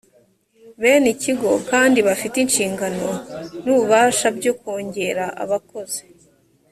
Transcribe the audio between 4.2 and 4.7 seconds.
byo